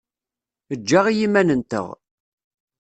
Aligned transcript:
Ejj-aɣ 0.73 1.05
i 1.07 1.13
yiman-nteɣ. 1.17 1.87